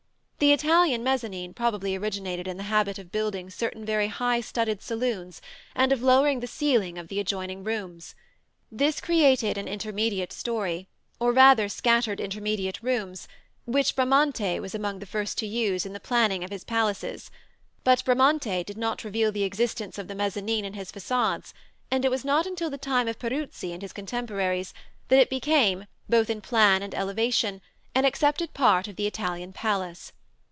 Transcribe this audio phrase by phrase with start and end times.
[0.41, 5.39] The Italian mezzanin probably originated in the habit of building certain very high studded saloons
[5.75, 8.15] and of lowering the ceiling of the adjoining rooms.
[8.71, 10.87] This created an intermediate story,
[11.19, 13.27] or rather scattered intermediate rooms,
[13.65, 17.29] which Bramante was among the first to use in the planning of his palaces;
[17.83, 21.53] but Bramante did not reveal the existence of the mezzanin in his façades,
[21.91, 24.73] and it was not until the time of Peruzzi and his contemporaries
[25.09, 27.61] that it became, both in plan and elevation,
[27.93, 30.13] an accepted part of the Italian palace.